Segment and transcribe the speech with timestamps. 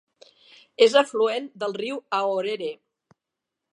[0.85, 2.71] És afluent del riu Aorere.